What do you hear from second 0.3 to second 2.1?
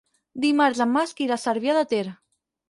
Dimarts en Max irà a Cervià de Ter.